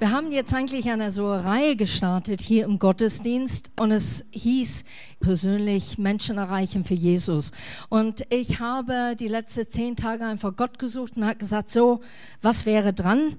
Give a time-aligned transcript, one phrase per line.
[0.00, 4.84] Wir haben jetzt eigentlich eine so Reihe gestartet hier im Gottesdienst und es hieß
[5.20, 7.50] persönlich Menschen erreichen für Jesus.
[7.90, 12.00] Und ich habe die letzten zehn Tage einfach Gott gesucht und habe gesagt, so,
[12.40, 13.36] was wäre dran?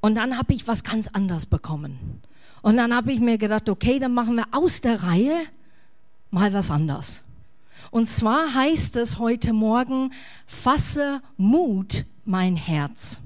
[0.00, 2.22] Und dann habe ich was ganz anderes bekommen.
[2.62, 5.34] Und dann habe ich mir gedacht, okay, dann machen wir aus der Reihe
[6.30, 7.24] mal was anderes.
[7.90, 10.12] Und zwar heißt es heute Morgen,
[10.46, 13.20] fasse Mut mein Herz.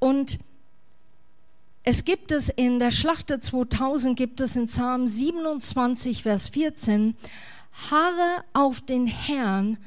[0.00, 0.40] Und
[1.84, 7.16] es gibt es in der Schlachter 2000, gibt es in Psalm 27, Vers 14,
[7.90, 9.78] Harre auf den Herrn,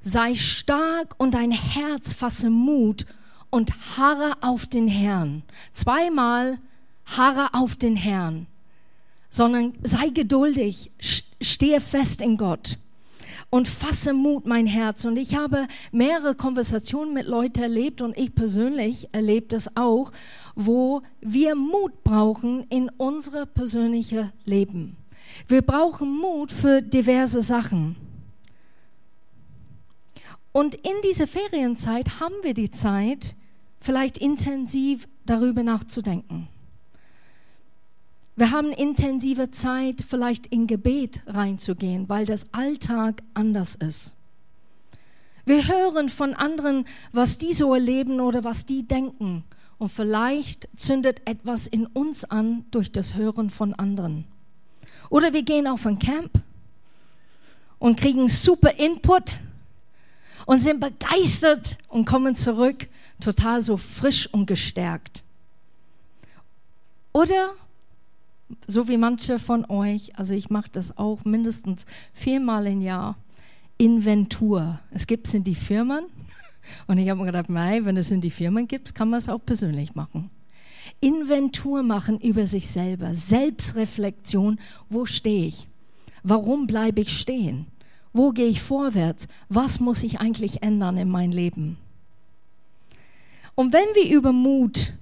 [0.00, 3.06] sei stark und dein Herz fasse Mut
[3.50, 5.42] und harre auf den Herrn.
[5.72, 6.58] Zweimal
[7.06, 8.46] harre auf den Herrn,
[9.30, 10.90] sondern sei geduldig,
[11.40, 12.78] stehe fest in Gott
[13.50, 15.04] und fasse Mut mein Herz.
[15.04, 20.12] Und ich habe mehrere Konversationen mit Leuten erlebt und ich persönlich erlebe das auch,
[20.54, 24.96] wo wir Mut brauchen in unser persönliches Leben.
[25.46, 27.96] Wir brauchen Mut für diverse Sachen.
[30.52, 33.36] Und in dieser Ferienzeit haben wir die Zeit,
[33.80, 36.48] vielleicht intensiv darüber nachzudenken.
[38.38, 44.14] Wir haben intensive Zeit, vielleicht in Gebet reinzugehen, weil das Alltag anders ist.
[45.44, 49.42] Wir hören von anderen, was die so erleben oder was die denken.
[49.78, 54.24] Und vielleicht zündet etwas in uns an durch das Hören von anderen.
[55.10, 56.40] Oder wir gehen auf ein Camp
[57.80, 59.40] und kriegen super Input
[60.46, 62.86] und sind begeistert und kommen zurück
[63.20, 65.24] total so frisch und gestärkt.
[67.12, 67.56] Oder
[68.66, 73.16] so wie manche von euch, also ich mache das auch mindestens viermal im Jahr,
[73.76, 74.80] Inventur.
[74.90, 76.06] Es gibt es in die Firmen
[76.86, 79.28] und ich habe mir gedacht, mei, wenn es in die Firmen gibt, kann man es
[79.28, 80.30] auch persönlich machen.
[81.00, 84.58] Inventur machen über sich selber, Selbstreflexion,
[84.88, 85.68] wo stehe ich?
[86.22, 87.66] Warum bleibe ich stehen?
[88.12, 89.28] Wo gehe ich vorwärts?
[89.48, 91.78] Was muss ich eigentlich ändern in meinem Leben?
[93.54, 94.92] Und wenn wir über Mut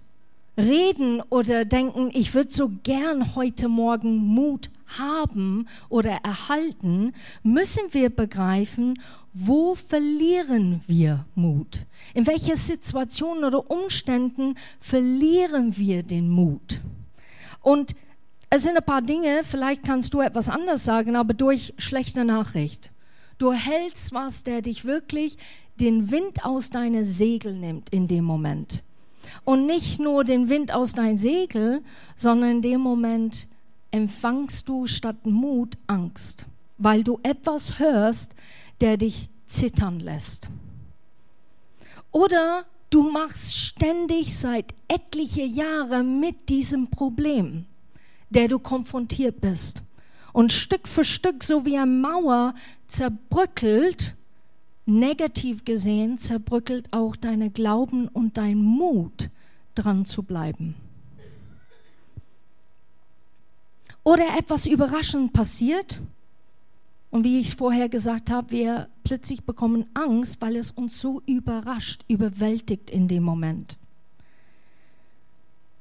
[0.56, 7.12] reden oder denken, ich würde so gern heute Morgen Mut haben oder erhalten,
[7.42, 8.98] müssen wir begreifen,
[9.32, 11.84] wo verlieren wir Mut?
[12.14, 16.80] In welcher Situation oder Umständen verlieren wir den Mut?
[17.60, 17.94] Und
[18.48, 22.92] es sind ein paar Dinge, vielleicht kannst du etwas anders sagen, aber durch schlechte Nachricht.
[23.38, 25.36] Du hältst was, der dich wirklich
[25.78, 28.82] den Wind aus deinen Segel nimmt in dem Moment
[29.44, 31.82] und nicht nur den Wind aus dein Segel,
[32.16, 33.48] sondern in dem Moment
[33.90, 36.46] empfangst du statt Mut Angst,
[36.78, 38.34] weil du etwas hörst,
[38.80, 40.48] der dich zittern lässt.
[42.10, 47.66] Oder du machst ständig seit etliche Jahre mit diesem Problem,
[48.30, 49.82] der du konfrontiert bist.
[50.32, 52.54] Und Stück für Stück, so wie eine Mauer
[52.88, 54.14] zerbröckelt,
[54.86, 59.30] negativ gesehen zerbröckelt auch deine Glauben und dein Mut,
[59.74, 60.74] dran zu bleiben.
[64.04, 66.00] Oder etwas überraschend passiert
[67.10, 72.04] und wie ich vorher gesagt habe, wir plötzlich bekommen Angst, weil es uns so überrascht,
[72.08, 73.76] überwältigt in dem Moment.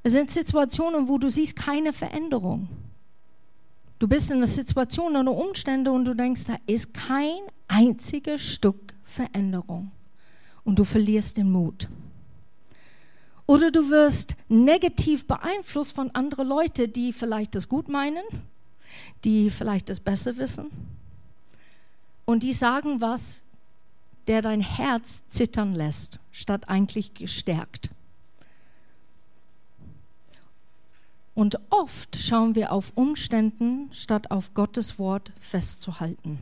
[0.01, 2.67] Es sind Situationen, wo du siehst keine Veränderung.
[3.99, 8.94] Du bist in einer Situation, oder Umstände und du denkst, da ist kein einziges Stück
[9.15, 9.91] Veränderung
[10.63, 11.87] und du verlierst den Mut.
[13.47, 18.23] Oder du wirst negativ beeinflusst von anderen Leuten, die vielleicht das gut meinen,
[19.23, 20.71] die vielleicht das besser wissen
[22.25, 23.43] und die sagen was,
[24.27, 27.91] der dein Herz zittern lässt, statt eigentlich gestärkt.
[31.35, 36.39] Und oft schauen wir auf Umständen, statt auf Gottes Wort festzuhalten.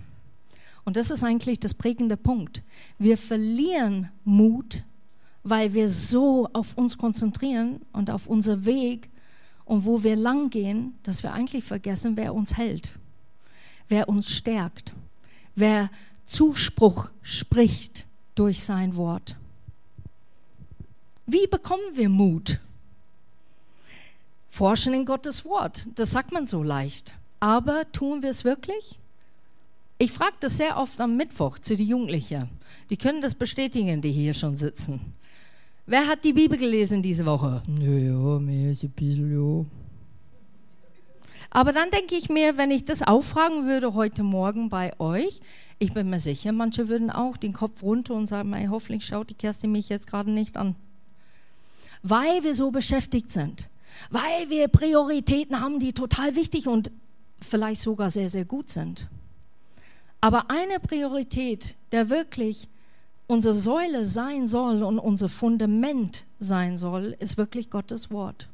[0.85, 2.61] Und das ist eigentlich das prägende Punkt.
[2.99, 4.83] Wir verlieren Mut,
[5.43, 9.09] weil wir so auf uns konzentrieren und auf unser Weg
[9.65, 12.91] und wo wir lang gehen, dass wir eigentlich vergessen, wer uns hält,
[13.87, 14.93] wer uns stärkt,
[15.55, 15.89] wer
[16.25, 18.05] Zuspruch spricht
[18.35, 19.35] durch sein Wort.
[21.25, 22.59] Wie bekommen wir Mut?
[24.49, 27.15] Forschen in Gottes Wort, das sagt man so leicht.
[27.39, 28.99] Aber tun wir es wirklich?
[30.03, 32.49] Ich frage das sehr oft am Mittwoch zu den Jugendlichen.
[32.89, 34.99] Die können das bestätigen, die hier schon sitzen.
[35.85, 37.63] Wer hat die Bibel gelesen diese Woche?
[37.67, 39.65] Naja, mir ist ein bisschen, ja.
[41.51, 45.39] Aber dann denke ich mir, wenn ich das auffragen würde heute Morgen bei euch,
[45.79, 49.29] ich bin mir sicher, manche würden auch den Kopf runter und sagen, ey, hoffentlich schaut
[49.29, 50.75] die Kerstin mich jetzt gerade nicht an.
[52.01, 53.69] Weil wir so beschäftigt sind.
[54.09, 56.91] weil wir Prioritäten haben, die total wichtig und
[57.39, 59.07] vielleicht sogar sehr, sehr gut sind.
[60.23, 62.69] Aber eine Priorität, der wirklich
[63.27, 68.47] unsere Säule sein soll und unser Fundament sein soll, ist wirklich Gottes Wort.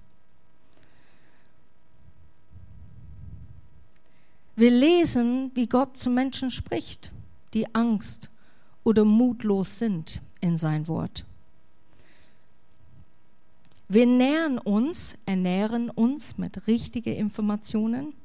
[4.56, 7.12] Wir lesen, wie Gott zu Menschen spricht,
[7.54, 8.32] die Angst
[8.84, 11.24] oder mutlos sind in sein Wort.
[13.88, 18.16] Wir nähern uns, ernähren uns mit richtigen Informationen.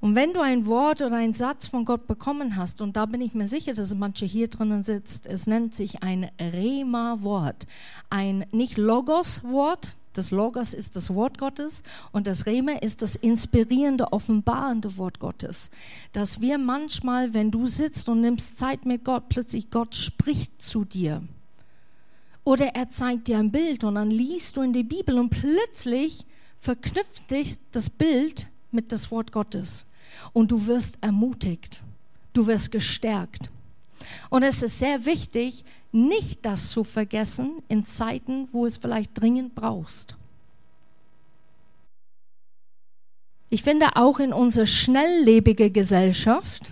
[0.00, 3.20] Und wenn du ein Wort oder einen Satz von Gott bekommen hast, und da bin
[3.20, 7.66] ich mir sicher, dass manche hier drinnen sitzt, es nennt sich ein Rema-Wort.
[8.08, 11.82] Ein nicht Logos-Wort, das Logos ist das Wort Gottes
[12.12, 15.70] und das Rema ist das inspirierende, offenbarende Wort Gottes.
[16.12, 20.84] Dass wir manchmal, wenn du sitzt und nimmst Zeit mit Gott, plötzlich Gott spricht zu
[20.84, 21.22] dir
[22.42, 26.26] oder er zeigt dir ein Bild und dann liest du in die Bibel und plötzlich
[26.58, 29.84] verknüpft dich das Bild mit das Wort Gottes.
[30.32, 31.82] Und du wirst ermutigt,
[32.32, 33.50] du wirst gestärkt.
[34.28, 39.54] Und es ist sehr wichtig, nicht das zu vergessen in Zeiten, wo es vielleicht dringend
[39.54, 40.16] brauchst.
[43.48, 46.70] Ich finde auch in unserer schnelllebigen Gesellschaft,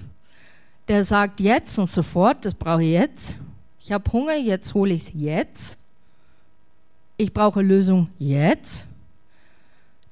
[0.87, 3.39] der sagt jetzt und sofort, das brauche ich jetzt,
[3.89, 5.79] ich habe Hunger, jetzt hole ich es jetzt.
[7.17, 8.87] Ich brauche Lösung jetzt.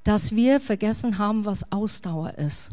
[0.03, 2.71] Dass wir vergessen haben, was Ausdauer ist.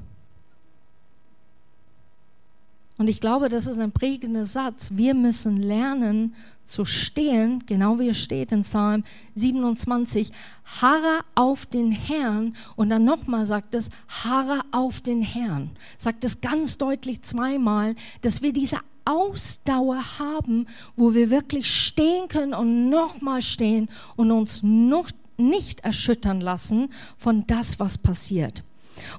[3.04, 4.92] Und ich glaube, das ist ein prägender Satz.
[4.94, 6.34] Wir müssen lernen
[6.64, 9.04] zu stehen, genau wie es steht in Psalm
[9.36, 10.32] 27,
[10.80, 12.56] harre auf den Herrn.
[12.78, 15.72] Und dann nochmal sagt es, harre auf den Herrn.
[15.98, 20.66] Sagt es ganz deutlich zweimal, dass wir diese Ausdauer haben,
[20.96, 27.46] wo wir wirklich stehen können und nochmal stehen und uns noch nicht erschüttern lassen von
[27.48, 28.64] das, was passiert.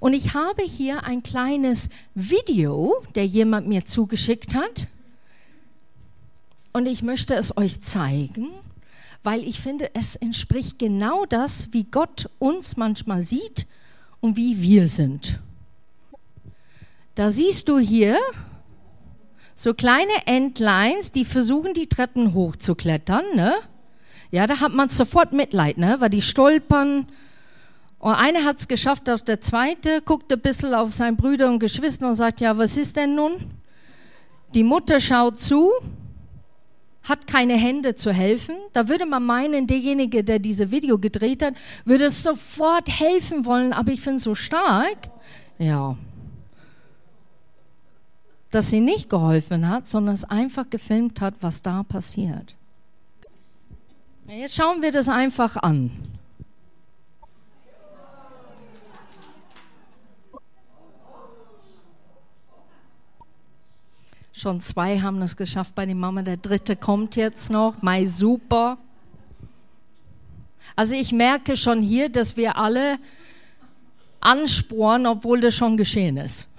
[0.01, 4.89] Und ich habe hier ein kleines Video, der jemand mir zugeschickt hat.
[6.73, 8.49] Und ich möchte es euch zeigen,
[9.23, 13.67] weil ich finde, es entspricht genau das, wie Gott uns manchmal sieht
[14.21, 15.41] und wie wir sind.
[17.15, 18.19] Da siehst du hier
[19.55, 23.55] so kleine Entleins, die versuchen, die Treppen hochzuklettern, ne?
[24.33, 25.97] Ja, da hat man sofort Mitleid, ne?
[26.01, 27.07] Weil die stolpern.
[28.05, 31.59] Und eine hat es geschafft, auf der zweite guckt ein bisschen auf seine Brüder und
[31.59, 33.33] Geschwister und sagt, ja, was ist denn nun?
[34.55, 35.71] Die Mutter schaut zu,
[37.03, 38.57] hat keine Hände zu helfen.
[38.75, 41.55] Da würde man meinen, derjenige, der diese Video gedreht hat,
[41.87, 45.09] würde sofort helfen wollen, aber ich finde so stark.
[45.59, 45.97] Ja,
[48.51, 52.55] dass sie nicht geholfen hat, sondern es einfach gefilmt hat, was da passiert.
[54.29, 55.91] Jetzt schauen wir das einfach an.
[64.37, 67.81] Schon zwei haben es geschafft bei der Mama, der dritte kommt jetzt noch.
[67.83, 68.79] Mai super.
[70.75, 72.99] Also ich merke schon hier, dass wir alle
[74.19, 76.49] ansporen, obwohl das schon geschehen ist.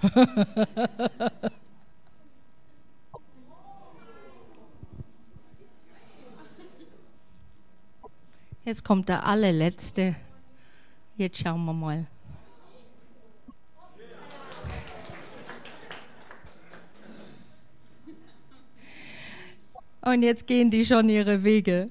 [8.64, 10.16] Jetzt kommt der allerletzte.
[11.16, 12.06] Jetzt schauen wir mal.
[20.06, 21.90] Und jetzt gehen die schon ihre Wege.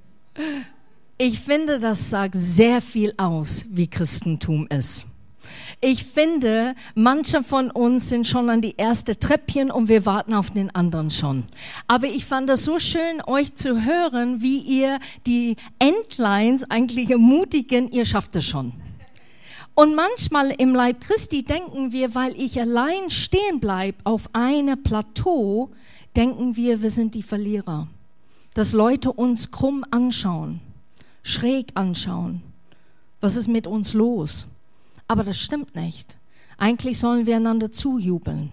[1.18, 5.06] Ich finde, das sagt sehr viel aus, wie Christentum ist.
[5.82, 10.50] Ich finde, manche von uns sind schon an die erste Treppchen und wir warten auf
[10.50, 11.44] den anderen schon.
[11.90, 17.92] Aber ich fand es so schön, euch zu hören, wie ihr die Endlines eigentlich ermutigen,
[17.92, 18.72] ihr schafft es schon.
[19.74, 25.72] Und manchmal im Leib Christi denken wir, weil ich allein stehen bleibe auf einem Plateau,
[26.16, 27.90] denken wir, wir sind die Verlierer.
[28.56, 30.62] Dass Leute uns krumm anschauen,
[31.22, 32.42] schräg anschauen.
[33.22, 34.48] Was ist mit uns los?
[35.08, 36.18] Aber das stimmt nicht.
[36.58, 38.52] Eigentlich sollen wir einander zujubeln.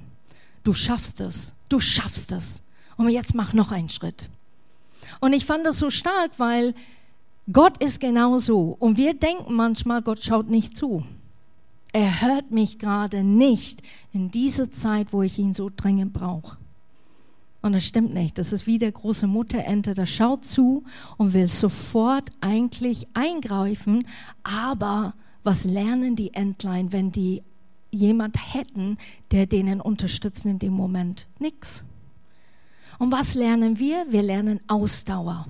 [0.64, 2.62] Du schaffst es, du schaffst es.
[2.96, 4.28] Und jetzt mach noch einen Schritt.
[5.20, 6.74] Und ich fand das so stark, weil
[7.52, 8.76] Gott ist genau so.
[8.78, 11.04] Und wir denken manchmal, Gott schaut nicht zu.
[11.92, 13.82] Er hört mich gerade nicht
[14.12, 16.56] in dieser Zeit, wo ich ihn so dringend brauche.
[17.62, 18.38] Und das stimmt nicht.
[18.38, 20.82] Das ist wie der große Mutterente, der schaut zu
[21.16, 24.06] und will sofort eigentlich eingreifen,
[24.42, 25.14] aber
[25.44, 27.42] was lernen die Entlein, wenn die
[27.90, 28.98] jemand hätten,
[29.30, 31.28] der denen unterstützt in dem Moment?
[31.38, 31.84] Nix.
[32.98, 34.06] Und was lernen wir?
[34.10, 35.46] Wir lernen Ausdauer.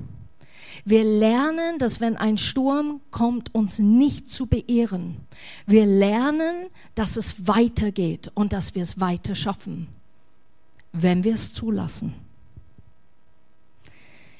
[0.85, 5.17] Wir lernen, dass wenn ein Sturm kommt, uns nicht zu beehren.
[5.67, 9.89] Wir lernen, dass es weitergeht und dass wir es weiter schaffen,
[10.93, 12.15] wenn wir es zulassen.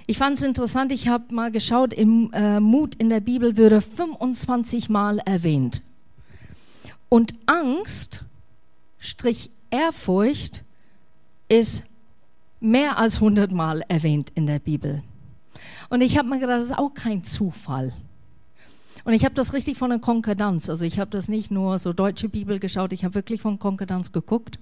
[0.07, 3.81] Ich fand es interessant, ich habe mal geschaut, im äh, Mut in der Bibel würde
[3.81, 5.83] 25 Mal erwähnt.
[7.09, 8.25] Und Angst,
[8.99, 10.65] Strich Ehrfurcht,
[11.49, 11.85] ist
[12.61, 15.03] mehr als 100 Mal erwähnt in der Bibel.
[15.89, 17.93] Und ich habe mir gedacht, das ist auch kein Zufall.
[19.05, 21.93] Und ich habe das richtig von der Konkordanz, also ich habe das nicht nur so
[21.93, 24.59] deutsche Bibel geschaut, ich habe wirklich von Konkordanz geguckt.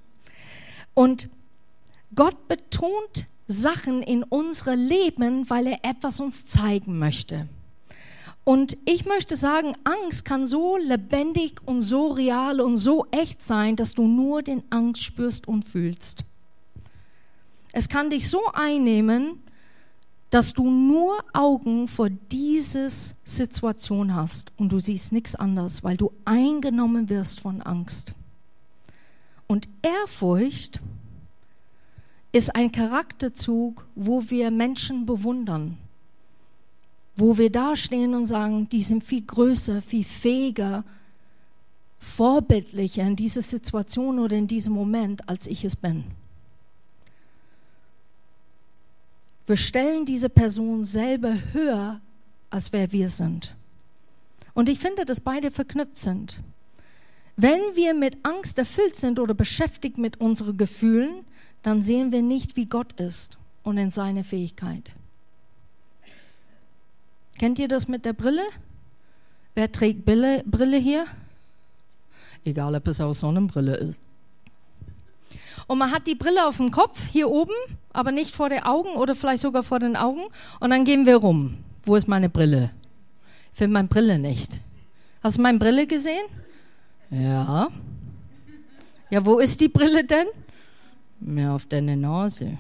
[0.95, 1.29] Und
[2.15, 7.49] Gott betont Sachen in unsere Leben, weil er etwas uns zeigen möchte.
[8.45, 13.77] Und ich möchte sagen, Angst kann so lebendig und so real und so echt sein,
[13.77, 16.25] dass du nur den Angst spürst und fühlst.
[17.73, 19.43] Es kann dich so einnehmen,
[20.31, 22.89] dass du nur Augen vor dieser
[23.25, 28.15] Situation hast und du siehst nichts anderes, weil du eingenommen wirst von Angst.
[29.47, 30.81] Und Ehrfurcht
[32.33, 35.77] ist ein Charakterzug, wo wir Menschen bewundern,
[37.17, 40.85] wo wir dastehen und sagen, die sind viel größer, viel fähiger,
[41.99, 46.05] vorbildlicher in dieser Situation oder in diesem Moment, als ich es bin.
[49.47, 52.01] Wir stellen diese Person selber höher,
[52.51, 53.55] als wer wir sind.
[54.55, 56.41] Und ich finde, dass beide verknüpft sind.
[57.37, 61.25] Wenn wir mit Angst erfüllt sind oder beschäftigt mit unseren Gefühlen,
[61.63, 64.93] dann sehen wir nicht, wie Gott ist und in seine Fähigkeit.
[67.39, 68.43] Kennt ihr das mit der Brille?
[69.55, 71.07] Wer trägt Brille, Brille hier?
[72.45, 74.01] Egal, ob es auch Sonnenbrille ist.
[75.67, 77.55] Und man hat die Brille auf dem Kopf, hier oben,
[77.93, 80.23] aber nicht vor den Augen oder vielleicht sogar vor den Augen.
[80.59, 81.59] Und dann gehen wir rum.
[81.83, 82.71] Wo ist meine Brille?
[83.53, 84.61] Ich finde meine Brille nicht.
[85.23, 86.27] Hast du meine Brille gesehen?
[87.11, 87.69] Ja.
[89.11, 90.29] Ja, wo ist die Brille denn?
[91.21, 92.59] Mehr auf deine Nase.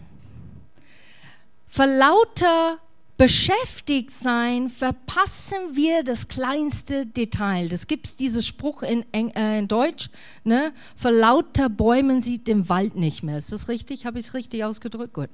[1.66, 2.78] Vor lauter
[3.20, 7.68] beschäftigt sein, verpassen wir das kleinste Detail.
[7.68, 10.08] Das gibt es diesen Spruch in, äh, in Deutsch,
[10.42, 10.72] ne?
[10.96, 13.36] Vor lauter Bäumen sieht den Wald nicht mehr.
[13.36, 14.06] Ist das richtig?
[14.06, 15.12] Habe ich es richtig ausgedrückt?
[15.12, 15.28] Gut.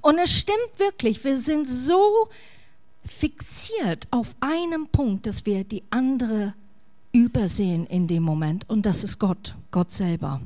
[0.00, 2.28] Und es stimmt wirklich, wir sind so
[3.04, 6.54] fixiert auf einem Punkt, dass wir die andere
[7.10, 8.68] übersehen in dem Moment.
[8.70, 10.40] Und das ist Gott, Gott selber.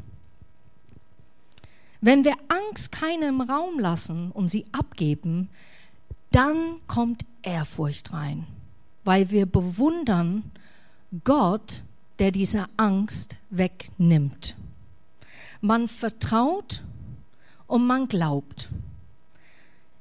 [2.00, 5.49] Wenn wir Angst keinem Raum lassen und sie abgeben,
[6.31, 8.47] dann kommt Ehrfurcht rein,
[9.05, 10.45] weil wir bewundern
[11.25, 11.83] Gott,
[12.19, 14.57] der diese Angst wegnimmt.
[15.61, 16.85] Man vertraut
[17.67, 18.69] und man glaubt.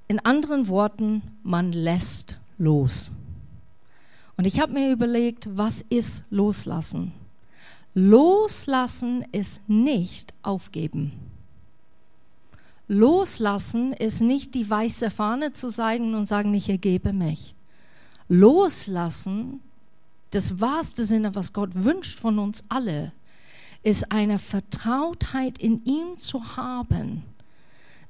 [0.08, 3.12] In anderen Worten, man lässt los.
[4.38, 7.12] Und ich habe mir überlegt, was ist loslassen?
[7.96, 11.12] Loslassen ist nicht aufgeben.
[12.88, 17.53] Loslassen ist nicht die weiße Fahne zu zeigen und sagen, ich ergebe mich.
[18.29, 19.60] Loslassen,
[20.32, 23.12] das wahrste Sinne, was Gott wünscht von uns alle,
[23.84, 27.24] ist eine Vertrautheit in ihm zu haben,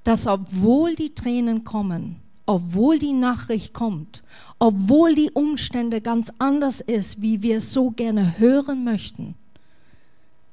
[0.04, 4.24] dass obwohl die Tränen kommen, obwohl die Nachricht kommt,
[4.60, 9.36] obwohl die Umstände ganz anders ist, wie wir es so gerne hören möchten,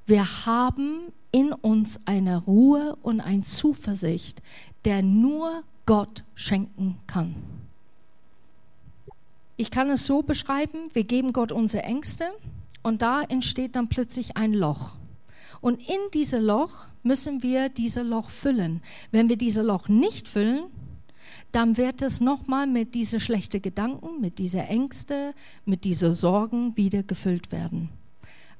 [0.06, 4.40] wir haben in uns eine Ruhe und eine Zuversicht,
[4.84, 7.34] der nur Gott schenken kann.
[9.56, 12.26] Ich kann es so beschreiben, wir geben Gott unsere Ängste
[12.84, 14.92] und da entsteht dann plötzlich ein Loch.
[15.60, 18.80] Und in diesem Loch müssen wir dieses Loch füllen.
[19.10, 20.66] Wenn wir dieses Loch nicht füllen,
[21.50, 27.02] dann wird es nochmal mit diesen schlechten Gedanken, mit diesen Ängste, mit diesen Sorgen wieder
[27.02, 27.88] gefüllt werden.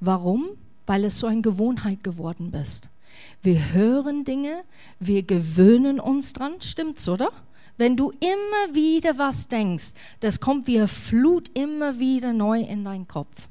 [0.00, 0.56] Warum?
[0.86, 2.88] Weil es so eine Gewohnheit geworden ist.
[3.42, 4.64] Wir hören Dinge,
[4.98, 7.30] wir gewöhnen uns dran, stimmt's, oder?
[7.76, 12.84] Wenn du immer wieder was denkst, das kommt wie eine Flut immer wieder neu in
[12.84, 13.48] deinen Kopf.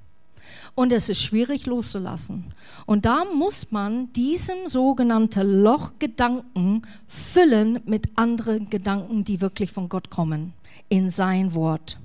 [0.75, 2.53] Und es ist schwierig loszulassen.
[2.85, 10.09] Und da muss man diesem sogenannten Lochgedanken füllen mit anderen Gedanken, die wirklich von Gott
[10.09, 10.53] kommen,
[10.89, 11.99] in sein Wort.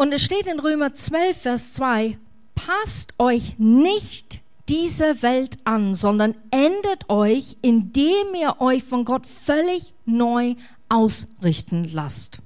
[0.00, 2.16] Und es steht in Römer 12, Vers 2,
[2.54, 9.92] passt euch nicht dieser Welt an, sondern ändert euch, indem ihr euch von Gott völlig
[10.06, 10.54] neu
[10.88, 12.38] ausrichten lasst.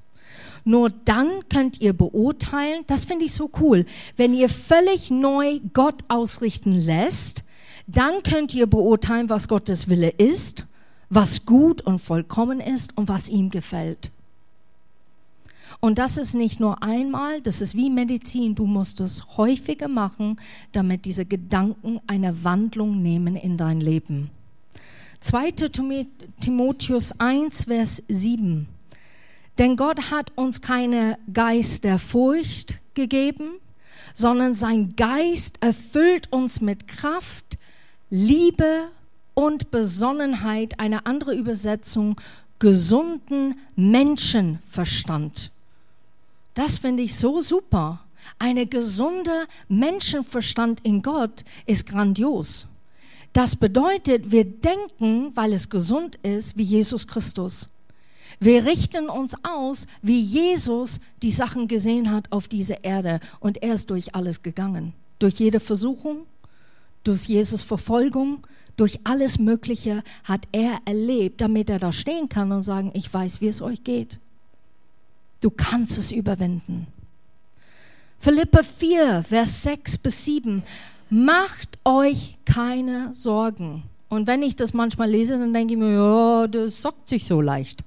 [0.64, 6.02] Nur dann könnt ihr beurteilen, das finde ich so cool, wenn ihr völlig neu Gott
[6.08, 7.44] ausrichten lässt,
[7.86, 10.66] dann könnt ihr beurteilen, was Gottes Wille ist,
[11.08, 14.10] was gut und vollkommen ist und was ihm gefällt.
[15.80, 18.54] Und das ist nicht nur einmal, das ist wie Medizin.
[18.54, 20.40] Du musst es häufiger machen,
[20.72, 24.30] damit diese Gedanken eine Wandlung nehmen in dein Leben.
[25.20, 25.52] 2.
[26.40, 28.68] Timotheus 1, Vers 7.
[29.58, 33.52] Denn Gott hat uns keine Geist der Furcht gegeben,
[34.12, 37.58] sondern sein Geist erfüllt uns mit Kraft,
[38.10, 38.88] Liebe
[39.34, 40.78] und Besonnenheit.
[40.78, 42.20] Eine andere Übersetzung,
[42.58, 45.50] gesunden Menschenverstand.
[46.54, 48.00] Das finde ich so super.
[48.38, 52.66] Eine gesunde Menschenverstand in Gott ist grandios.
[53.32, 57.68] Das bedeutet, wir denken, weil es gesund ist, wie Jesus Christus.
[58.40, 63.20] Wir richten uns aus, wie Jesus die Sachen gesehen hat auf dieser Erde.
[63.40, 64.92] Und er ist durch alles gegangen.
[65.18, 66.26] Durch jede Versuchung,
[67.02, 68.46] durch Jesus Verfolgung,
[68.76, 73.40] durch alles Mögliche hat er erlebt, damit er da stehen kann und sagen, ich weiß,
[73.40, 74.18] wie es euch geht.
[75.44, 76.86] Du kannst es überwinden.
[78.18, 80.62] Philippe 4, Vers 6 bis 7.
[81.10, 83.82] Macht euch keine Sorgen.
[84.08, 87.42] Und wenn ich das manchmal lese, dann denke ich mir, ja, das sagt sich so
[87.42, 87.84] leicht.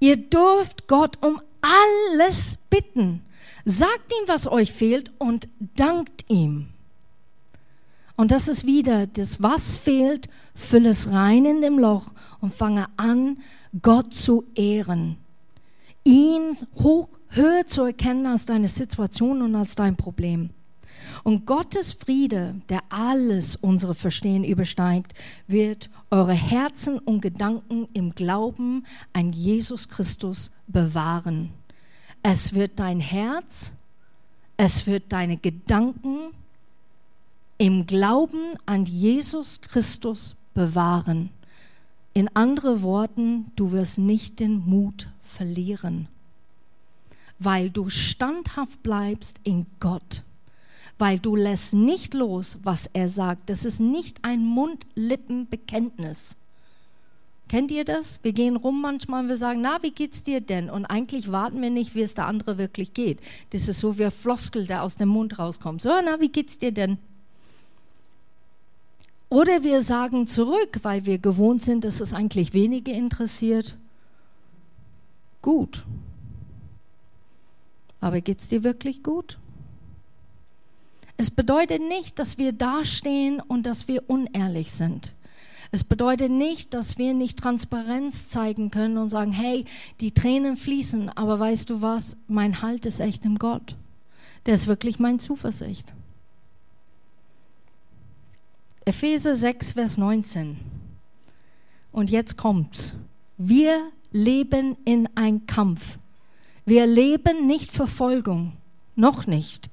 [0.00, 3.20] Ihr dürft Gott um alles bitten.
[3.66, 6.68] Sagt ihm, was euch fehlt und dankt ihm.
[8.16, 12.86] Und das ist wieder das, was fehlt, fülle es rein in dem Loch und fange
[12.96, 13.36] an,
[13.82, 15.16] Gott zu ehren.
[16.04, 20.50] Ihn hoch, höher zu erkennen als deine Situation und als dein Problem.
[21.22, 25.14] Und Gottes Friede, der alles unsere Verstehen übersteigt,
[25.46, 31.50] wird eure Herzen und Gedanken im Glauben an Jesus Christus bewahren.
[32.22, 33.72] Es wird dein Herz,
[34.56, 36.32] es wird deine Gedanken
[37.58, 41.30] im Glauben an Jesus Christus bewahren.
[42.16, 46.06] In anderen Worten, du wirst nicht den Mut verlieren,
[47.40, 50.22] weil du standhaft bleibst in Gott,
[50.96, 53.50] weil du lässt nicht los, was er sagt.
[53.50, 56.36] Das ist nicht ein Mund-Lippen-Bekenntnis.
[57.48, 58.20] Kennt ihr das?
[58.22, 60.70] Wir gehen rum manchmal und wir sagen, na, wie geht's dir denn?
[60.70, 63.18] Und eigentlich warten wir nicht, wie es der andere wirklich geht.
[63.50, 65.82] Das ist so wie ein Floskel, der aus dem Mund rauskommt.
[65.82, 66.98] So, na, wie geht's dir denn?
[69.34, 73.76] Oder wir sagen zurück, weil wir gewohnt sind, dass es eigentlich wenige interessiert.
[75.42, 75.84] Gut.
[78.00, 79.40] Aber geht es dir wirklich gut?
[81.16, 85.14] Es bedeutet nicht, dass wir dastehen und dass wir unehrlich sind.
[85.72, 89.64] Es bedeutet nicht, dass wir nicht Transparenz zeigen können und sagen, hey,
[89.98, 93.74] die Tränen fließen, aber weißt du was, mein Halt ist echt im Gott.
[94.46, 95.92] Der ist wirklich mein Zuversicht.
[98.86, 100.58] Epheser 6, Vers 19.
[101.90, 102.94] Und jetzt kommt's.
[103.38, 105.98] Wir leben in einem Kampf.
[106.66, 108.52] Wir leben nicht Verfolgung,
[108.94, 109.70] noch nicht.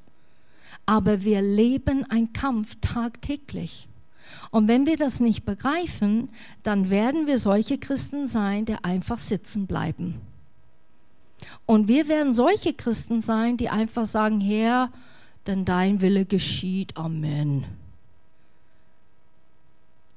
[0.85, 3.89] Aber wir leben einen Kampf tagtäglich.
[4.49, 6.29] Und wenn wir das nicht begreifen,
[6.63, 10.21] dann werden wir solche Christen sein, die einfach sitzen bleiben.
[11.65, 14.89] Und wir werden solche Christen sein, die einfach sagen, Herr,
[15.47, 16.95] denn dein Wille geschieht.
[16.95, 17.80] Amen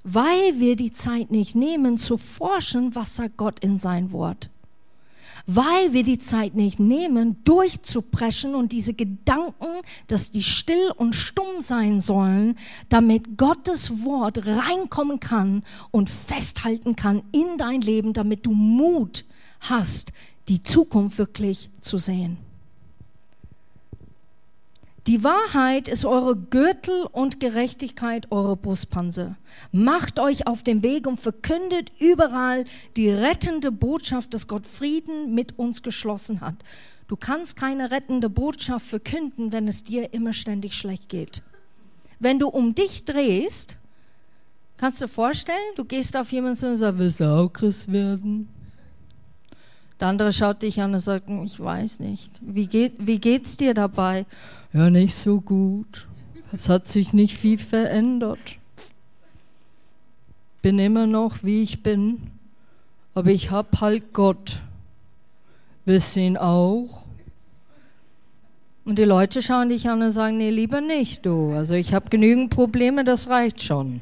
[0.04, 4.50] weil wir die Zeit nicht nehmen zu forschen, was sagt Gott in sein Wort.
[5.46, 11.60] Weil wir die Zeit nicht nehmen, durchzupreschen und diese Gedanken, dass die still und stumm
[11.60, 12.56] sein sollen,
[12.88, 19.24] damit Gottes Wort reinkommen kann und festhalten kann in dein Leben, damit du Mut
[19.60, 20.12] hast,
[20.48, 22.38] die Zukunft wirklich zu sehen.
[25.06, 29.36] Die Wahrheit ist eure Gürtel und Gerechtigkeit eure Brustpanzer.
[29.70, 32.64] Macht euch auf den Weg und verkündet überall
[32.96, 36.54] die rettende Botschaft, dass Gott Frieden mit uns geschlossen hat.
[37.06, 41.42] Du kannst keine rettende Botschaft verkünden, wenn es dir immer ständig schlecht geht.
[42.18, 43.76] Wenn du um dich drehst,
[44.78, 48.48] kannst du dir vorstellen, du gehst auf jemanden und sagst, willst du auch Christ werden?
[50.00, 52.32] Der andere schaut dich an und sagt, ich weiß nicht.
[52.40, 54.26] Wie, geht, wie geht's dir dabei?
[54.72, 56.06] Ja, nicht so gut.
[56.52, 58.58] Es hat sich nicht viel verändert.
[60.62, 62.30] Bin immer noch, wie ich bin.
[63.14, 64.60] Aber ich hab halt Gott.
[65.86, 67.02] Du ihn auch?
[68.84, 71.52] Und die Leute schauen dich an und sagen, nee, lieber nicht, du.
[71.52, 74.00] Also ich habe genügend Probleme, das reicht schon.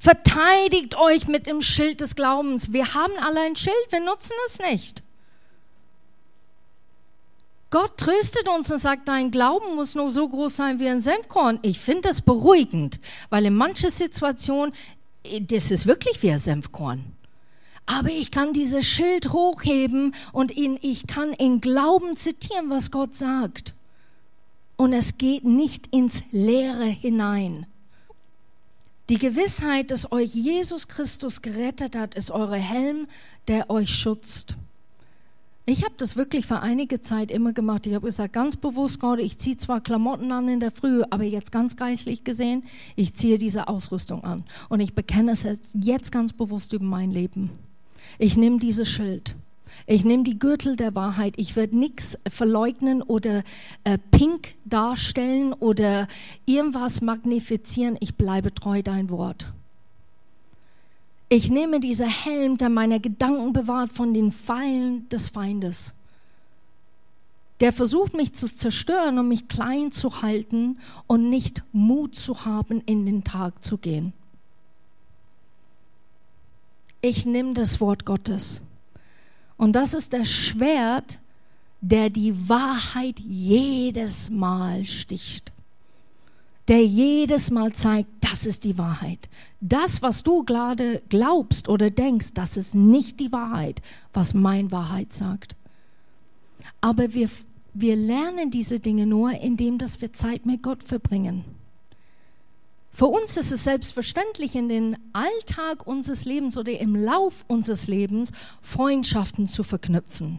[0.00, 2.72] Verteidigt euch mit dem Schild des Glaubens.
[2.72, 5.02] Wir haben alle ein Schild, wir nutzen es nicht.
[7.68, 11.58] Gott tröstet uns und sagt, dein Glauben muss nur so groß sein wie ein Senfkorn.
[11.60, 14.74] Ich finde das beruhigend, weil in manchen Situationen,
[15.22, 17.04] äh, das ist wirklich wie ein Senfkorn.
[17.84, 23.16] Aber ich kann dieses Schild hochheben und ihn, ich kann in Glauben zitieren, was Gott
[23.16, 23.74] sagt.
[24.78, 27.66] Und es geht nicht ins Leere hinein.
[29.10, 33.08] Die Gewissheit, dass euch Jesus Christus gerettet hat, ist eure Helm,
[33.48, 34.54] der euch schützt.
[35.66, 37.88] Ich habe das wirklich für einige Zeit immer gemacht.
[37.88, 41.24] Ich habe gesagt, ganz bewusst, Gott, ich ziehe zwar Klamotten an in der Früh, aber
[41.24, 42.62] jetzt ganz geistlich gesehen,
[42.94, 44.44] ich ziehe diese Ausrüstung an.
[44.68, 45.44] Und ich bekenne es
[45.74, 47.50] jetzt ganz bewusst über mein Leben.
[48.20, 49.34] Ich nehme dieses Schild.
[49.86, 51.34] Ich nehme die Gürtel der Wahrheit.
[51.36, 53.42] Ich werde nichts verleugnen oder
[53.84, 56.08] äh, pink darstellen oder
[56.46, 57.96] irgendwas magnifizieren.
[58.00, 59.52] Ich bleibe treu dein Wort.
[61.28, 65.94] Ich nehme diese Helm, der meine Gedanken bewahrt von den Pfeilen des Feindes.
[67.60, 72.80] Der versucht mich zu zerstören und mich klein zu halten und nicht Mut zu haben,
[72.86, 74.12] in den Tag zu gehen.
[77.02, 78.62] Ich nehme das Wort Gottes.
[79.60, 81.18] Und das ist der Schwert,
[81.82, 85.52] der die Wahrheit jedes Mal sticht.
[86.68, 89.28] Der jedes Mal zeigt, das ist die Wahrheit.
[89.60, 93.82] Das, was du gerade glaubst oder denkst, das ist nicht die Wahrheit,
[94.14, 95.56] was mein Wahrheit sagt.
[96.80, 97.28] Aber wir,
[97.74, 101.44] wir lernen diese Dinge nur, indem dass wir Zeit mit Gott verbringen.
[102.92, 108.32] Für uns ist es selbstverständlich, in den Alltag unseres Lebens oder im Lauf unseres Lebens
[108.60, 110.38] Freundschaften zu verknüpfen.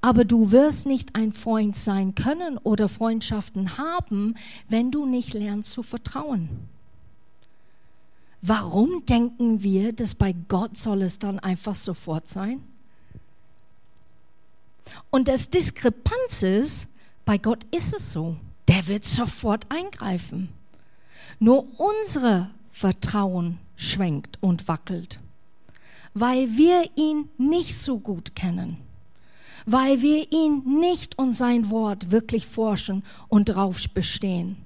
[0.00, 4.34] Aber du wirst nicht ein Freund sein können oder Freundschaften haben,
[4.68, 6.48] wenn du nicht lernst zu vertrauen.
[8.42, 12.62] Warum denken wir, dass bei Gott soll es dann einfach sofort sein?
[15.10, 16.88] Und das Diskrepanz ist,
[17.26, 18.36] bei Gott ist es so.
[18.68, 20.48] Der wird sofort eingreifen.
[21.38, 25.20] Nur unsere Vertrauen schwenkt und wackelt,
[26.14, 28.76] weil wir ihn nicht so gut kennen,
[29.66, 34.56] weil wir ihn nicht und sein Wort wirklich forschen und drauf bestehen,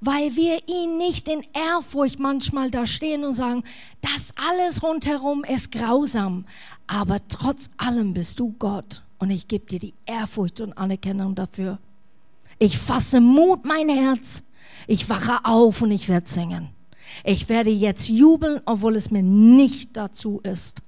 [0.00, 3.64] weil wir ihn nicht in Ehrfurcht manchmal da stehen und sagen,
[4.00, 6.46] das alles rundherum ist grausam,
[6.86, 11.78] aber trotz allem bist du Gott und ich gebe dir die Ehrfurcht und Anerkennung dafür.
[12.58, 14.42] Ich fasse Mut mein Herz
[14.86, 16.68] ich wache auf und ich werde singen.
[17.24, 20.80] Ich werde jetzt jubeln, obwohl es mir nicht dazu ist,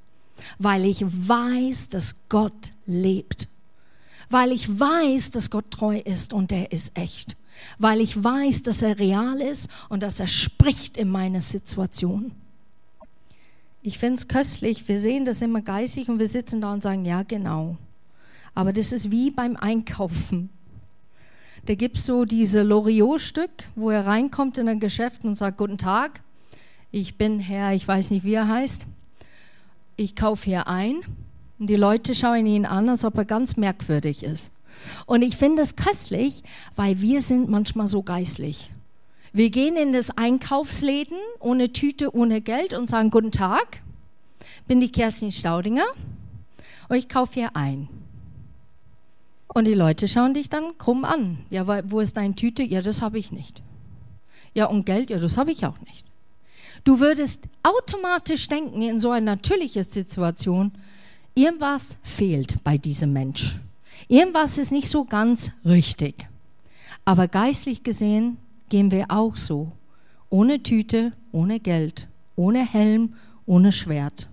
[0.58, 3.48] weil ich weiß, dass Gott lebt.
[4.30, 7.36] Weil ich weiß, dass Gott treu ist und er ist echt.
[7.78, 12.32] Weil ich weiß, dass er real ist und dass er spricht in meiner Situation.
[13.82, 14.88] Ich finde es köstlich.
[14.88, 17.76] Wir sehen das immer geistig und wir sitzen da und sagen, ja, genau.
[18.54, 20.48] Aber das ist wie beim Einkaufen.
[21.66, 25.78] Da gibt es so diese Loriot-Stück, wo er reinkommt in ein Geschäft und sagt, guten
[25.78, 26.20] Tag,
[26.90, 28.86] ich bin Herr, ich weiß nicht, wie er heißt.
[29.96, 31.00] Ich kaufe hier ein.
[31.58, 34.52] Und die Leute schauen ihn an, als ob er ganz merkwürdig ist.
[35.06, 36.42] Und ich finde es köstlich,
[36.76, 38.70] weil wir sind manchmal so geistlich.
[39.32, 43.80] Wir gehen in das Einkaufsläden ohne Tüte, ohne Geld und sagen, guten Tag,
[44.66, 45.86] bin die Kerstin Staudinger
[46.88, 47.88] und ich kaufe hier ein.
[49.54, 51.38] Und die Leute schauen dich dann krumm an.
[51.48, 52.62] Ja, wo ist deine Tüte?
[52.64, 53.62] Ja, das habe ich nicht.
[54.52, 55.10] Ja, und Geld?
[55.10, 56.04] Ja, das habe ich auch nicht.
[56.82, 60.72] Du würdest automatisch denken, in so einer natürlichen Situation,
[61.34, 63.58] irgendwas fehlt bei diesem Mensch.
[64.08, 66.28] Irgendwas ist nicht so ganz richtig.
[67.04, 68.38] Aber geistlich gesehen
[68.68, 69.70] gehen wir auch so.
[70.30, 73.14] Ohne Tüte, ohne Geld, ohne Helm,
[73.46, 74.28] ohne Schwert.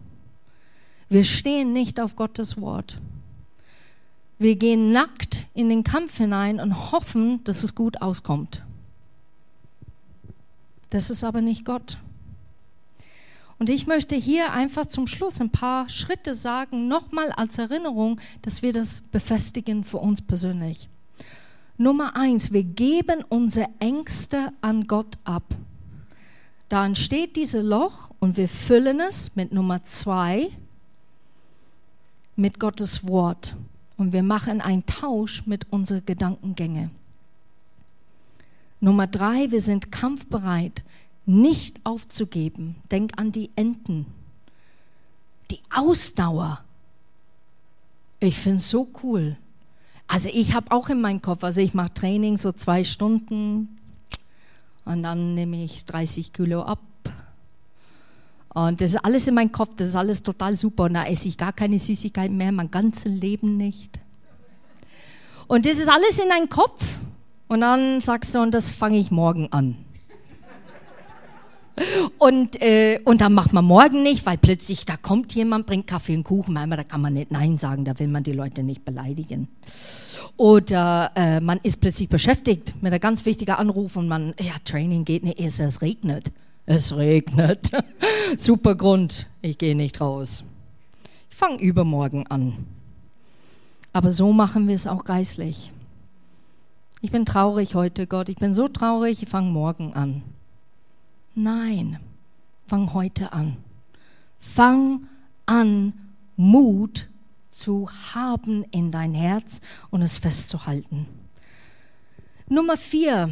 [1.09, 2.97] Wir stehen nicht auf Gottes Wort.
[4.41, 8.63] Wir gehen nackt in den Kampf hinein und hoffen, dass es gut auskommt.
[10.89, 11.99] Das ist aber nicht Gott.
[13.59, 18.63] Und ich möchte hier einfach zum Schluss ein paar Schritte sagen, nochmal als Erinnerung, dass
[18.63, 20.89] wir das befestigen für uns persönlich.
[21.77, 25.43] Nummer eins, wir geben unsere Ängste an Gott ab.
[26.67, 30.49] Da entsteht dieses Loch und wir füllen es mit Nummer zwei,
[32.35, 33.55] mit Gottes Wort
[34.01, 36.89] und wir machen einen Tausch mit unseren Gedankengänge.
[38.79, 40.83] Nummer drei, wir sind kampfbereit,
[41.27, 42.77] nicht aufzugeben.
[42.89, 44.07] Denk an die Enten.
[45.51, 46.63] Die Ausdauer.
[48.19, 49.37] Ich finde es so cool.
[50.07, 53.77] Also ich habe auch in meinem Kopf, also ich mache Training so zwei Stunden
[54.83, 56.79] und dann nehme ich 30 Kilo ab
[58.53, 60.83] und das ist alles in meinem Kopf, das ist alles total super.
[60.83, 63.99] Und da esse ich gar keine Süßigkeiten mehr, mein ganzes Leben nicht.
[65.47, 66.99] Und das ist alles in deinem Kopf.
[67.47, 69.77] Und dann sagst du, und das fange ich morgen an.
[72.17, 76.15] Und, äh, und dann macht man morgen nicht, weil plötzlich da kommt jemand, bringt Kaffee
[76.15, 76.53] und Kuchen.
[76.53, 79.47] Manchmal, da kann man nicht Nein sagen, da will man die Leute nicht beleidigen.
[80.37, 85.05] Oder äh, man ist plötzlich beschäftigt mit einem ganz wichtigen Anruf und man, ja, Training
[85.05, 86.31] geht nicht, es regnet.
[86.73, 87.69] Es regnet.
[88.37, 90.45] Super Grund, ich gehe nicht raus.
[91.29, 92.65] Ich fange übermorgen an.
[93.91, 95.73] Aber so machen wir es auch geistlich.
[97.01, 98.29] Ich bin traurig heute, Gott.
[98.29, 100.23] Ich bin so traurig, ich fange morgen an.
[101.35, 101.99] Nein,
[102.67, 103.57] fang heute an.
[104.39, 105.09] Fang
[105.45, 105.91] an,
[106.37, 107.09] Mut
[107.51, 111.05] zu haben in dein Herz und es festzuhalten.
[112.47, 113.29] Nummer vier,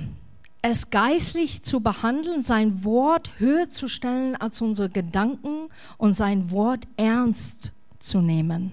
[0.61, 6.85] es geistlich zu behandeln, sein Wort höher zu stellen als unsere Gedanken und sein Wort
[6.97, 8.71] ernst zu nehmen.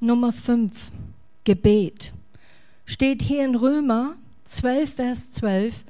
[0.00, 0.92] Nummer 5,
[1.44, 2.12] Gebet.
[2.84, 5.84] Steht hier in Römer 12, Vers 12,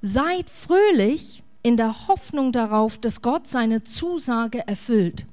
[0.00, 5.26] seid fröhlich in der Hoffnung darauf, dass Gott seine Zusage erfüllt.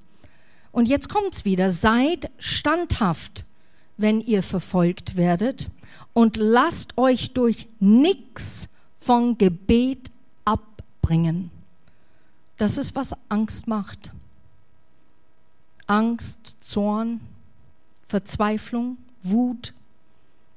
[0.72, 3.46] Und jetzt kommt's wieder, seid standhaft,
[3.98, 5.70] wenn ihr verfolgt werdet
[6.20, 10.12] und lasst euch durch nichts von Gebet
[10.44, 11.50] abbringen.
[12.58, 14.12] Das ist, was Angst macht.
[15.88, 17.22] Angst, Zorn,
[18.04, 19.74] Verzweiflung, Wut,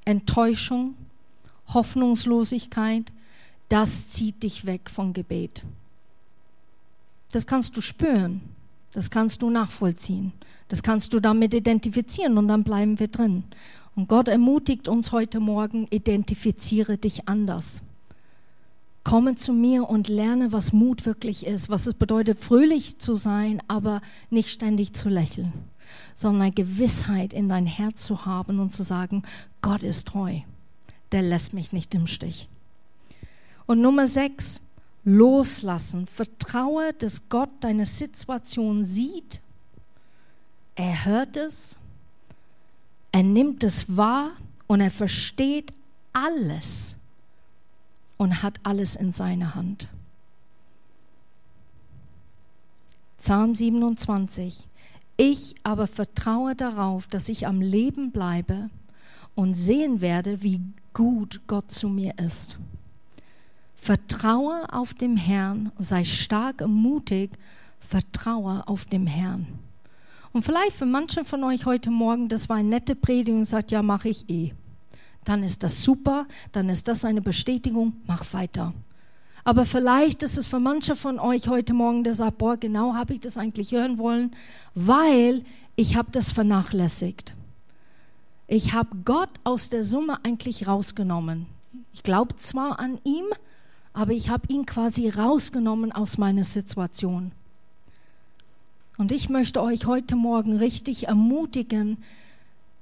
[0.05, 0.97] Enttäuschung,
[1.69, 3.13] Hoffnungslosigkeit,
[3.69, 5.63] das zieht dich weg vom Gebet.
[7.31, 8.41] Das kannst du spüren,
[8.95, 10.33] das kannst du nachvollziehen,
[10.67, 13.45] das kannst du damit identifizieren und dann bleiben wir drin.
[13.95, 17.83] Und Gott ermutigt uns heute Morgen, identifiziere dich anders.
[19.05, 23.61] Komme zu mir und lerne, was Mut wirklich ist, was es bedeutet, fröhlich zu sein,
[23.69, 24.01] aber
[24.31, 25.53] nicht ständig zu lächeln,
[26.15, 29.25] sondern Gewissheit in dein Herz zu haben und zu sagen,
[29.61, 30.41] Gott ist treu,
[31.11, 32.49] der lässt mich nicht im Stich.
[33.67, 34.61] Und Nummer sechs,
[35.05, 36.07] loslassen.
[36.07, 39.41] Vertraue, dass Gott deine Situation sieht.
[40.75, 41.77] Er hört es
[43.13, 44.31] er nimmt es wahr
[44.67, 45.73] und er versteht
[46.13, 46.97] alles
[48.17, 49.89] und hat alles in seiner Hand.
[53.19, 54.67] Psalm 27.
[55.17, 58.71] Ich aber vertraue darauf, dass ich am Leben bleibe
[59.35, 60.61] und sehen werde, wie
[60.95, 62.59] gut Gott zu mir ist.
[63.77, 67.31] Vertraue auf dem Herrn, sei stark und mutig,
[67.81, 69.47] vertraue auf dem Herrn.
[70.33, 73.71] Und vielleicht für manche von euch heute Morgen, das war eine nette Predigt und sagt,
[73.71, 74.53] ja, mache ich eh.
[75.25, 78.73] Dann ist das super, dann ist das eine Bestätigung, mach weiter.
[79.45, 83.15] Aber vielleicht ist es für manche von euch heute Morgen, der sagt, boah, genau habe
[83.15, 84.35] ich das eigentlich hören wollen,
[84.75, 85.45] weil
[85.77, 87.35] ich habe das vernachlässigt.
[88.47, 91.47] Ich habe Gott aus der Summe eigentlich rausgenommen.
[91.93, 93.25] Ich glaube zwar an ihm,
[93.93, 97.33] aber ich habe ihn quasi rausgenommen aus meiner Situation.
[98.99, 101.99] Und ich möchte euch heute Morgen richtig ermutigen,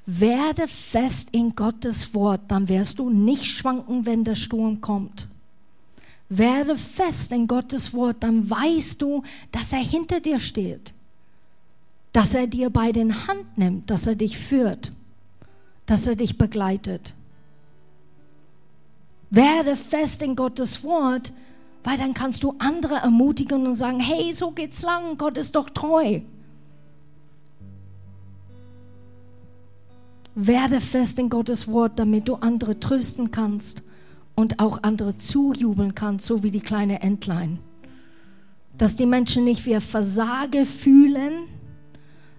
[0.07, 5.29] werde fest in Gottes Wort, dann wirst du nicht schwanken, wenn der Sturm kommt.
[6.29, 10.93] Werde fest in Gottes Wort, dann weißt du, dass er hinter dir steht,
[12.13, 14.93] dass er dir bei den Hand nimmt, dass er dich führt,
[15.87, 17.15] dass er dich begleitet.
[19.31, 21.33] Werde fest in Gottes Wort,
[21.85, 25.71] weil dann kannst du andere ermutigen und sagen, hey, so geht's lang, Gott ist doch
[25.71, 26.21] treu.
[30.35, 33.83] Werde fest in Gottes Wort, damit du andere trösten kannst
[34.37, 37.59] und auch andere zujubeln kannst, so wie die kleine Entlein.
[38.77, 41.47] Dass die Menschen nicht wie Versage fühlen,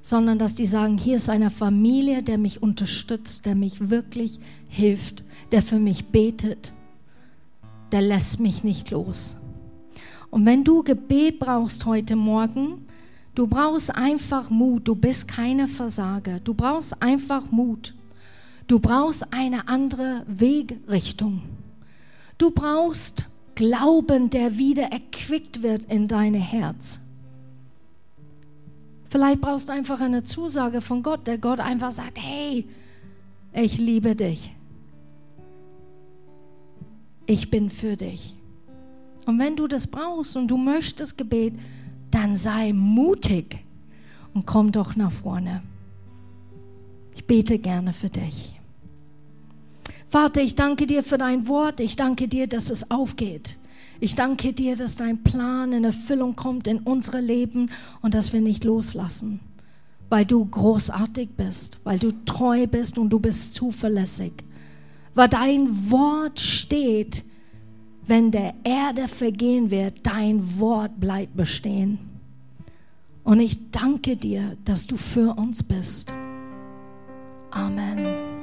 [0.02, 5.24] sondern dass die sagen, hier ist eine Familie, der mich unterstützt, der mich wirklich hilft,
[5.52, 6.74] der für mich betet
[7.92, 9.38] der lässt mich nicht los.
[10.30, 12.86] Und wenn du Gebet brauchst heute Morgen,
[13.36, 14.88] du brauchst einfach Mut.
[14.88, 16.40] Du bist keine Versager.
[16.40, 17.94] Du brauchst einfach Mut.
[18.68, 21.42] Du brauchst eine andere Wegrichtung.
[22.38, 23.26] Du brauchst
[23.56, 27.02] Glauben, der wieder erquickt wird in dein Herz.
[29.10, 32.66] Vielleicht brauchst du einfach eine Zusage von Gott, der Gott einfach sagt, hey,
[33.52, 34.54] ich liebe dich
[37.32, 38.36] ich bin für dich.
[39.26, 41.54] Und wenn du das brauchst und du möchtest Gebet,
[42.12, 43.60] dann sei mutig
[44.34, 45.62] und komm doch nach vorne.
[47.16, 48.60] Ich bete gerne für dich.
[50.10, 51.80] Vater, ich danke dir für dein Wort.
[51.80, 53.58] Ich danke dir, dass es aufgeht.
[54.02, 57.70] Ich danke dir, dass dein Plan in Erfüllung kommt in unsere Leben
[58.02, 59.40] und dass wir nicht loslassen.
[60.12, 64.34] weil du großartig bist, weil du treu bist und du bist zuverlässig.
[65.14, 67.24] Weil dein Wort steht,
[68.06, 72.00] wenn der Erde vergehen wird, dein Wort bleibt bestehen.
[73.24, 76.14] Und ich danke dir, dass du für uns bist.
[77.52, 78.41] Amen.